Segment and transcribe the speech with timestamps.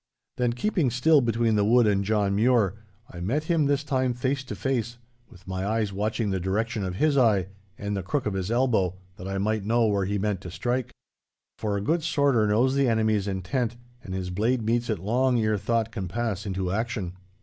[0.37, 2.73] Then keeping still between the wood and John Mure,
[3.11, 4.97] I met him this time face to face,
[5.29, 8.95] with my eyes watching the direction of his eye and the crook of his elbow,
[9.17, 10.91] that I might know where he meant to strike.
[11.59, 15.59] For a good sworder knows the enemy's intent, and his blade meets it long ere
[15.59, 17.13] thought can pass into action.